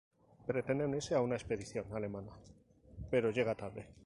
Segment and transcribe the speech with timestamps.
[0.47, 2.31] Pretende unirse a una expedición alemana,
[3.11, 3.87] pero llega tarde.